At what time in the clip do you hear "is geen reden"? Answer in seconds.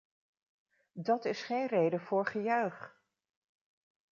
1.25-2.01